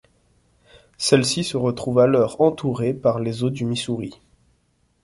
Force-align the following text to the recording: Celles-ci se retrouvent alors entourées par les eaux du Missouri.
Celles-ci 0.97 1.43
se 1.43 1.57
retrouvent 1.57 1.99
alors 1.99 2.41
entourées 2.41 2.95
par 2.95 3.19
les 3.19 3.43
eaux 3.43 3.51
du 3.51 3.65
Missouri. 3.65 4.19